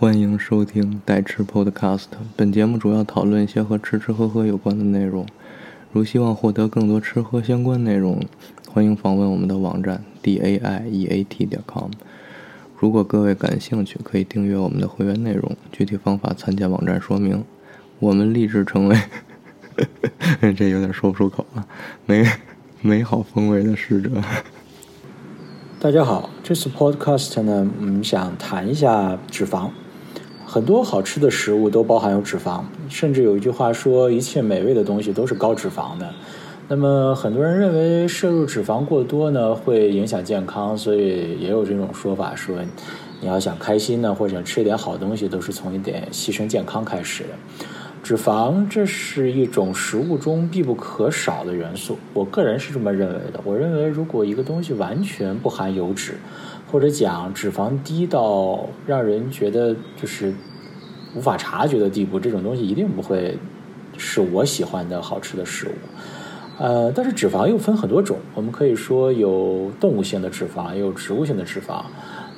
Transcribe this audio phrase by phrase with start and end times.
[0.00, 2.06] 欢迎收听带吃 Podcast。
[2.34, 5.26] 本节目主要讨论一些和吃吃喝喝有关的内容。
[5.92, 8.18] 如希望获得更多吃喝相关内容，
[8.70, 11.90] 欢迎访问我们的网站 d a i e a t 点 com。
[12.78, 15.54] 如果各位感兴趣，可以订阅我们的会员内容。
[15.70, 17.44] 具体方法参见网站说明。
[17.98, 18.96] 我们立志成为，
[20.56, 21.66] 这有点说不出口啊，
[22.06, 22.26] 美
[22.80, 24.10] 美好风味的使者。
[25.78, 29.68] 大家好，这次 Podcast 呢，我们想谈一下脂肪。
[30.52, 36.12] 很多好吃的食物都包含有脂肪，甚至有一句话说，一切美味的东西都是高脂肪的。
[36.66, 42.56] 那么很多人认为摄入脂肪过多呢，会影响健康，所以也有这种说法说，
[43.20, 47.28] 你要想开心呢，或者想吃一点好东西，都是从一点牺牲健康开始的。
[48.02, 53.40] 脂肪这是一种食物中必不可少的元素，我个人是这么认为的。
[53.44, 56.14] 我认为，如果一个东西完全不含油脂，
[56.70, 60.32] 或者讲脂肪低到让人觉得就是
[61.16, 63.36] 无法察觉的地步，这种东西一定不会
[63.98, 65.72] 是我喜欢的好吃的食物。
[66.58, 71.82] 呃，但是脂肪又分很多种，我们可以说有动物性的脂肪，也有植物性的脂肪。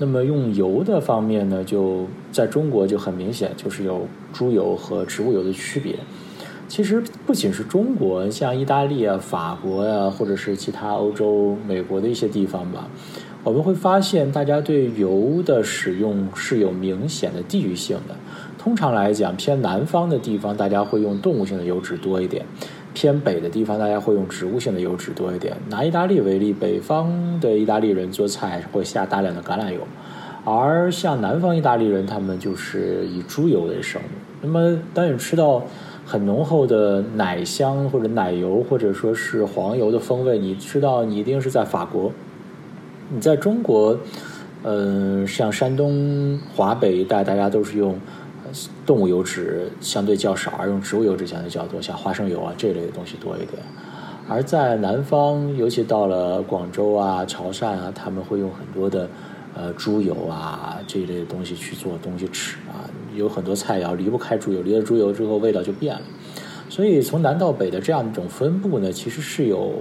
[0.00, 5.96] 那么用油的方面呢，就在中国就很明显，就是有猪油和植物油的区别。
[6.66, 12.88] 其实不仅是中国，像意大利啊、法国呀，或者是其他欧洲、美国的一些地方吧，
[13.44, 18.14] 我们会发现大家对油的使用是有明显的地域性的。
[18.58, 22.44] 通常来讲，偏南方的地方，大家会用动物性的油脂多一点。
[22.92, 25.56] 偏北的地方，大家会用植物性的油脂多一点。
[25.70, 29.80] 拿意大利为例，北方的意大利人做菜会下大量的橄榄油，
[30.44, 34.02] 而像南方意大利人，他们就是以猪油为生。
[34.42, 35.62] 那么，当你吃到
[36.04, 42.12] 很浓厚的奶香或者奶油，或者说是黄油的风味，你知道你一定是在法国。
[43.10, 43.98] 你在中国，
[44.62, 47.98] 嗯，像山东、华北一带，大家都是用。
[48.86, 53.62] 动物油脂相对较少，而用植物油脂相对较多，像花生油啊这类的东西多一点。
[54.26, 59.06] 而在南方，尤其到了广州啊、潮汕啊，他们会用很多的
[59.54, 66.00] 呃猪油啊这一类的东西去做东西吃啊，有很多菜肴离不开猪油，离了猪油之后味道就变了。
[66.70, 69.74] 所以从南到北的这样一种分布呢，其实是有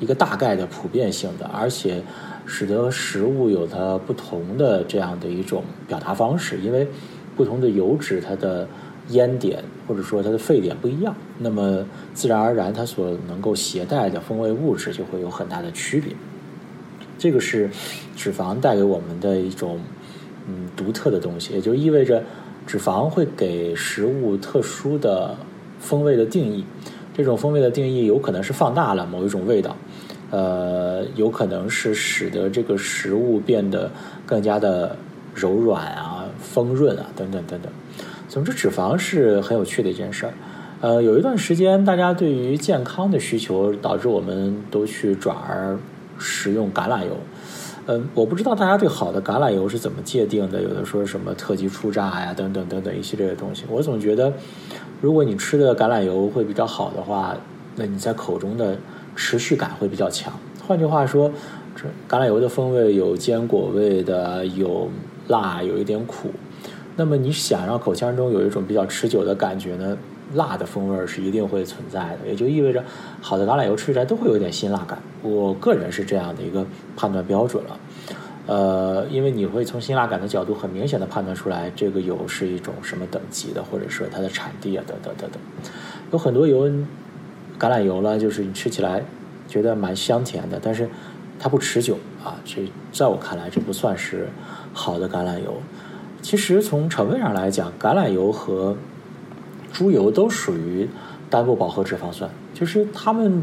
[0.00, 2.02] 一个大概的普遍性的，而且
[2.46, 6.86] 使得食物有它不同的这样的一种表达方式，因为。
[7.36, 8.66] 不同的油脂，它的
[9.10, 16.12] 烟点或者说它的沸点不一样，那么自然而然它所能够携带的风味物质就会有很大的区别。
[17.16, 17.70] 这个是
[18.16, 19.78] 脂肪带给我们的一种
[20.48, 22.24] 嗯独特的东西，也就意味着
[22.66, 25.36] 脂肪会给食物特殊的
[25.78, 26.64] 风味的定义。
[27.14, 29.76] 这种风味的定义有可能是放大了某一种味道，
[30.30, 33.90] 呃，有可能是使得这个食物变得
[34.26, 34.96] 更加的
[35.34, 36.24] 柔软啊。
[36.40, 37.70] 丰润啊，等等等等。
[38.28, 40.32] 总之，脂肪是很有趣的一件事儿。
[40.80, 45.76] 呃，有一段时间，大家对于健康的需求，导致我们都去转而
[46.16, 47.16] 食用橄榄油。
[47.86, 50.62] 嗯，我不知道大家对好的橄榄油是怎么界定的。
[50.62, 53.64] 有的说什么特级初榨呀，等等等等一系列的东西。
[53.68, 54.32] 我总觉得，
[55.00, 57.36] 如果你吃的橄榄油会比较好的话，
[57.74, 58.78] 那你在口中的
[59.18, 60.32] 持续感会比较强。
[60.64, 61.30] 换句话说，
[61.76, 64.88] 这橄榄油的风味有坚果味的，有。
[65.28, 66.30] 辣有一点苦，
[66.96, 69.94] 那么你想让口腔中有一种比较持久的感觉呢？
[70.32, 72.82] 辣的风味是一定会存在的，也就意味着
[73.20, 74.98] 好的橄榄油吃起来都会有点辛辣感。
[75.20, 76.64] 我个人是这样的一个
[76.96, 77.78] 判断标准了，
[78.46, 85.38] 呃，因为你会从辛辣感的角度很明显的判断出来这个油是一种什么等级的，或者说它的产地啊等等等等。
[86.10, 86.72] 有很多油，
[87.58, 89.02] 橄榄油呢，就是你吃起来
[89.48, 90.88] 觉得蛮香甜的，但是
[91.38, 94.28] 它不持久啊，这在我看来这不算是。
[94.74, 95.54] 好的橄榄油，
[96.22, 98.76] 其实从成分上来讲，橄榄油和
[99.72, 100.88] 猪油都属于
[101.28, 103.42] 单不饱和脂肪酸，就是它们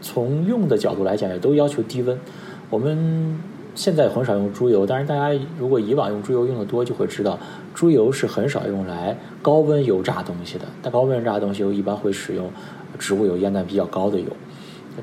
[0.00, 2.18] 从用的角度来讲，也都要求低温。
[2.68, 3.38] 我们
[3.76, 7.38] 现在很少用猪油，但是大家如果以往用猪油用的多，就会知道
[7.74, 10.64] 猪油是很少用来高温油炸东西的。
[10.82, 12.50] 但高温油炸东西，我一般会使用
[12.98, 14.26] 植物油，烟弹比较高的油，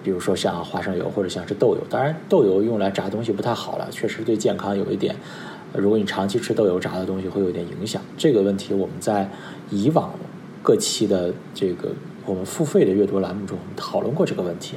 [0.04, 1.82] 比如说像花生油或者像是豆油。
[1.88, 5.16] 当然，豆油用来炸东西不太好了，确实对健康有一点。
[5.76, 8.02] 如果你长期吃豆油炸的东西，会有点影响。
[8.18, 9.30] 这个问题我们在
[9.70, 10.12] 以往
[10.64, 11.90] 各期的这个
[12.26, 14.76] 我们付费的阅读栏目中讨论过这个问题。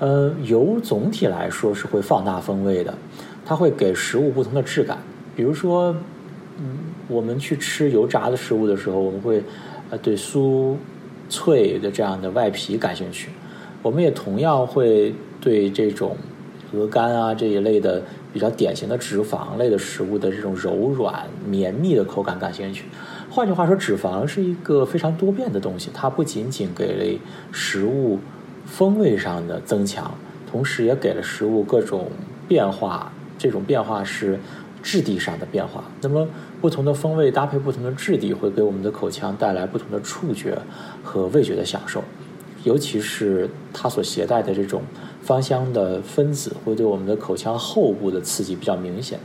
[0.00, 2.92] 呃，油总体来说是会放大风味的，
[3.46, 4.98] 它会给食物不同的质感。
[5.36, 5.94] 比如说，
[6.58, 9.40] 嗯，我们去吃油炸的食物的时候，我们会
[9.90, 10.74] 呃对酥
[11.28, 13.28] 脆的这样的外皮感兴趣。
[13.82, 16.16] 我们也同样会对这种
[16.72, 18.02] 鹅肝啊这一类的。
[18.32, 22.84] 比较典型的脂肪类的食物的这种柔软绵密的口感感兴趣。
[23.28, 27.20] 换句话说，脂肪是一个非常多变的东西，它不仅仅给了
[27.50, 28.20] 食物
[28.70, 30.14] 风味上的增强，
[30.50, 32.08] 同时也给了食物各种
[32.48, 33.12] 变化。
[33.36, 34.38] 这种变化是
[34.82, 35.82] 质地上的变化。
[36.02, 36.28] 那么，
[36.60, 40.56] 不同的风味搭配不同的质地，会给我们的口腔带来不同的触觉
[41.02, 42.04] 和味觉的享受。
[42.64, 44.82] 尤其是它所携带的这种
[45.22, 49.18] 芳香的分子，会对我们的口腔后部的刺激比较明显。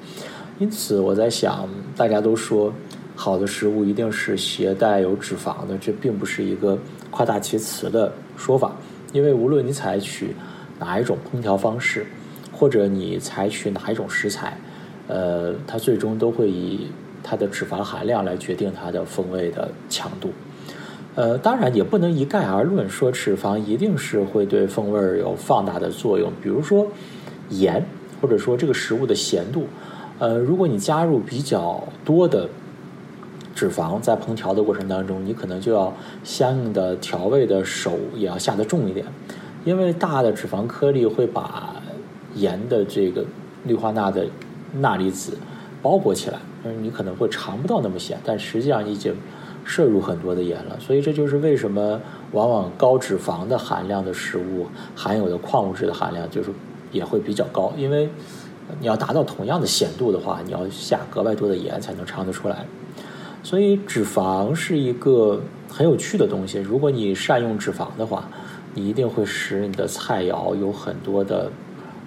[0.59, 2.73] 因此，我在想，大家都说
[3.13, 6.79] 好的食物一定是携带有脂肪的，这并不是一个
[7.11, 8.73] 夸大其词的说法。
[9.15, 10.35] 因为无论你采取
[10.77, 12.05] 哪一种烹调方式，
[12.51, 14.57] 或者你采取哪一种食材，
[15.07, 16.89] 呃，它最终都会以
[17.23, 20.31] 它的脂肪含量来决定它的风味的强度。
[21.15, 26.29] 呃，当然也不能一概而论，说脂肪一定是会对风味有放大的作用。
[26.43, 26.85] 比如说
[27.51, 27.85] 盐，
[28.21, 29.65] 或者说这个食物的咸度，
[30.19, 32.49] 呃，如果你加入比较多的
[33.55, 35.91] 脂肪在烹调的过程当中，你可能就要
[36.23, 39.05] 相应的调味的手也要下得重一点，
[39.63, 41.73] 因为大的脂肪颗粒会把
[42.35, 43.25] 盐的这个
[43.63, 44.27] 氯化钠的
[44.73, 45.37] 钠离子
[45.81, 49.15] 包裹起来，嗯，你可能会尝不到那么咸，但实际上已经。
[49.67, 51.99] 摄入很多的盐了，所以这就是为什么
[52.33, 56.51] 往往高脂肪的含量的食物含有的矿物质的含量就是
[56.91, 58.07] 也会比较高，因为
[58.79, 62.63] 你要达到同样的咸度的话，你要下格外多的盐才能尝得出来。
[63.45, 65.39] 所以脂肪是一个
[65.69, 68.27] 很有趣的东西，如果你善用脂肪的话，
[68.73, 71.51] 你一定会使你的菜肴有很多的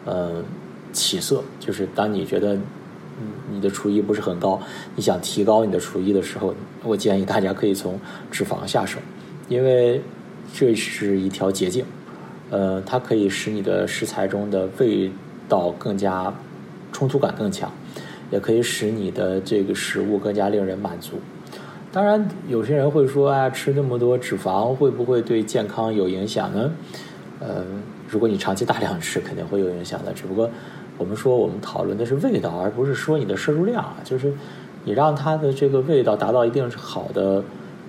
[0.04, 0.42] 呃
[0.92, 2.58] 起色，就是当你觉得。
[3.50, 4.60] 你的厨艺不是很高，
[4.94, 6.54] 你想提高你的厨艺的时候，
[6.84, 7.98] 我建议大家可以从
[8.30, 9.00] 脂肪下手，
[9.48, 10.00] 因为
[10.54, 11.84] 这是一条捷径。
[12.50, 15.10] 呃，它可以使你的食材中的味
[15.48, 16.32] 道更加
[16.92, 17.72] 冲突感更强，
[18.30, 21.12] 也可以使你的这个食物更加令人满足。
[21.90, 26.70] 当然，有些人会说啊，吃那么多脂肪会不会对健康有影响呢？
[27.40, 27.64] 呃，
[28.08, 30.50] 如果你长期大量吃，肯定会有影响的，只不过。
[30.98, 33.96] 我们说，我们讨论的是味道，而不是说你的摄入量啊。
[34.02, 34.32] 就是
[34.84, 37.40] 你让它的这个味道达到一定是好的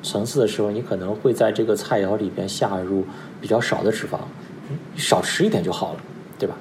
[0.03, 3.03] 层次的时候，你可能会在这个菜肴里边下入
[3.41, 4.19] 比较少的脂肪，
[4.95, 5.99] 少吃一点就好了，
[6.37, 6.55] 对吧？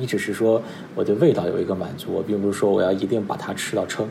[0.00, 0.60] 你只是说
[0.94, 4.08] 我对味道有一个满足，我并不是说我要一定把它吃到撑。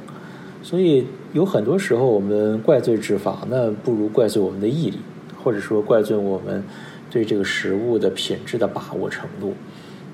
[0.63, 5.00] 所以有很多时候，我们怪罪脂肪那，不如怪罪我们的毅力，
[5.44, 6.63] 或者说怪罪我们
[7.09, 9.53] 对这个食物的品质的把握程度。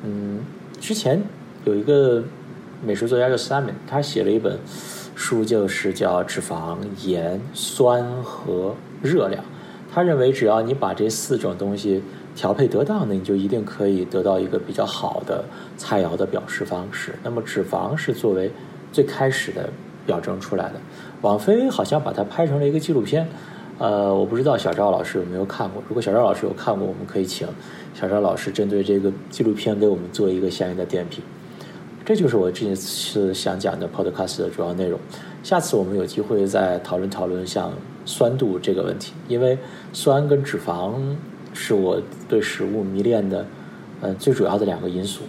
[0.04, 0.40] 嗯，
[0.80, 1.22] 之前。
[1.66, 2.24] 有一个
[2.86, 4.60] 美食作家叫 Simon，他写了一本
[5.16, 9.42] 书，就是叫《脂肪、盐、酸和热量》。
[9.92, 12.04] 他认为，只要你把这四种东西
[12.36, 15.44] 调配得当的，你就一定可以得到一个比较好的
[15.78, 17.16] 菜肴的表示方式。
[17.24, 18.52] 那么，脂肪是作为
[18.92, 19.70] 最开始的
[20.06, 20.74] 表征出来的。
[21.22, 23.26] 网飞好像把它拍成了一个纪录片，
[23.80, 25.82] 呃，我不知道小赵老师有没有看过。
[25.88, 27.48] 如果小赵老师有看过，我们可以请
[27.94, 31.24] 小赵老师针对这个纪录片给我们做一个相应的点评。
[32.04, 35.00] 这就是我这次想讲的 Podcast 的主要内容。
[35.42, 37.72] 下次我们有机会再讨论讨论像
[38.06, 39.58] 酸度这个问题，因为
[39.92, 40.94] 酸跟脂肪
[41.56, 42.00] 是我
[42.30, 43.48] 对食物迷恋的
[44.02, 45.24] 呃最主要的两个因素。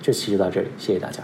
[0.00, 1.22] 这期就到这里，谢谢大家。